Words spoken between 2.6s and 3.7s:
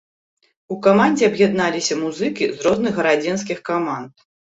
розных гарадзенскіх